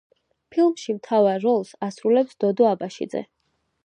ფილმში 0.53 0.95
მთავარ 0.95 1.43
როლს 1.45 1.73
ასრულებს 1.89 2.39
დოდო 2.45 2.69
აბაშიძე. 2.73 3.23